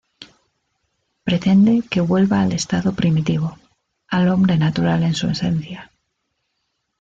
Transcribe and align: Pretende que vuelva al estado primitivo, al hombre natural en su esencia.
Pretende 1.27 1.83
que 1.83 2.01
vuelva 2.01 2.41
al 2.41 2.53
estado 2.53 2.93
primitivo, 2.95 3.59
al 4.07 4.29
hombre 4.29 4.57
natural 4.57 5.03
en 5.03 5.13
su 5.13 5.27
esencia. 5.27 5.91